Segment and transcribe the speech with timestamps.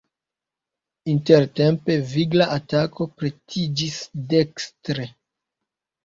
[1.11, 3.99] Intertempe vigla atako pretiĝis
[4.33, 5.05] dekstre.